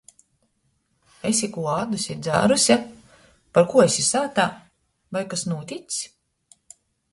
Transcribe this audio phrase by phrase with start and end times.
[1.31, 2.79] Esi kū āduse i dzāruse?
[3.59, 4.49] Parkū esi sātā?
[5.19, 6.03] Voi kas nūtics?